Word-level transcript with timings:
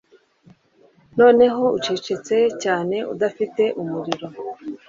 Noneho 1.19 1.63
ucecetse 1.77 2.37
cyane 2.63 2.95
udafite 3.13 3.63
umuriro 3.81 4.27